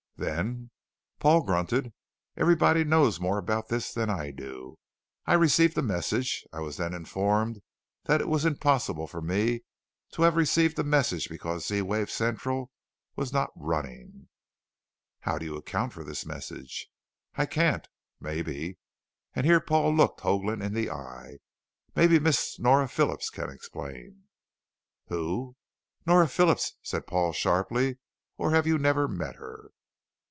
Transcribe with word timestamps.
"Then?" 0.17 0.69
Paul 1.19 1.41
grunted. 1.41 1.93
"Everybody 2.37 2.83
knows 2.83 3.19
more 3.19 3.39
about 3.39 3.69
this 3.69 3.91
than 3.91 4.07
I 4.07 4.29
do. 4.29 4.77
I 5.25 5.33
received 5.33 5.75
a 5.79 5.81
message. 5.81 6.45
I 6.53 6.59
was 6.59 6.77
then 6.77 6.93
informed 6.93 7.63
that 8.03 8.21
it 8.21 8.27
was 8.27 8.45
impossible 8.45 9.07
for 9.07 9.19
me 9.19 9.63
to 10.11 10.21
have 10.21 10.35
received 10.35 10.77
a 10.77 10.83
message 10.83 11.27
because 11.27 11.65
Z 11.65 11.81
wave 11.81 12.11
Central 12.11 12.69
was 13.15 13.33
not 13.33 13.49
running." 13.55 14.29
"How 15.21 15.39
do 15.39 15.45
you 15.47 15.55
account 15.57 15.91
for 15.91 16.03
this 16.03 16.23
message?" 16.23 16.87
"I 17.33 17.47
can't. 17.47 17.87
Maybe," 18.19 18.77
and 19.33 19.43
here 19.43 19.59
Paul 19.59 19.91
looked 19.95 20.19
Hoagland 20.21 20.61
in 20.63 20.75
the 20.75 20.91
eye, 20.91 21.39
"maybe 21.95 22.19
Miss 22.19 22.59
Nora 22.59 22.87
Phillips 22.87 23.31
can 23.31 23.49
explain." 23.49 24.25
"Who?" 25.07 25.55
"Nora 26.05 26.27
Phillips," 26.27 26.73
said 26.83 27.07
Paul 27.07 27.33
sharply. 27.33 27.97
"Or 28.37 28.51
have 28.51 28.67
you 28.67 28.77
never 28.77 29.07
met 29.07 29.37
her?" 29.37 29.71